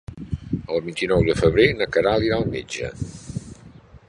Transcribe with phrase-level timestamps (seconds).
[0.75, 2.93] El vint-i-nou de febrer na Queralt irà al metge.